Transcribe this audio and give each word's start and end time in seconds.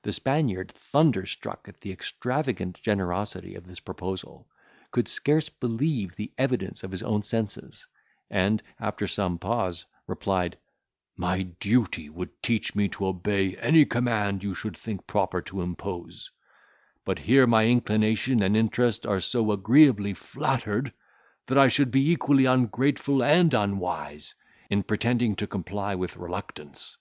The 0.00 0.14
Spaniard, 0.14 0.72
thunderstruck 0.72 1.68
at 1.68 1.82
the 1.82 1.92
extravagant 1.92 2.80
generosity 2.80 3.54
of 3.54 3.66
this 3.66 3.80
proposal, 3.80 4.48
could 4.92 5.08
scarce 5.08 5.50
believe 5.50 6.16
the 6.16 6.32
evidence 6.38 6.82
of 6.82 6.90
his 6.90 7.02
own 7.02 7.22
senses; 7.22 7.86
and, 8.30 8.62
after 8.80 9.06
some 9.06 9.36
pause, 9.36 9.84
replied, 10.06 10.56
"My 11.18 11.42
duty 11.42 12.08
would 12.08 12.42
teach 12.42 12.74
me 12.74 12.88
to 12.88 13.08
obey 13.08 13.58
any 13.58 13.84
command 13.84 14.42
you 14.42 14.54
should 14.54 14.74
think 14.74 15.06
proper 15.06 15.42
to 15.42 15.60
impose; 15.60 16.30
but 17.04 17.18
here 17.18 17.46
my 17.46 17.66
inclination 17.66 18.42
and 18.42 18.56
interest 18.56 19.04
are 19.04 19.20
so 19.20 19.52
agreeably 19.52 20.14
flattered, 20.14 20.94
that 21.46 21.58
I 21.58 21.68
should 21.68 21.90
be 21.90 22.10
equally 22.10 22.46
ungrateful 22.46 23.22
and 23.22 23.52
unwise, 23.52 24.34
in 24.70 24.82
pretending 24.82 25.36
to 25.36 25.46
comply 25.46 25.94
with 25.94 26.16
reluctance." 26.16 26.96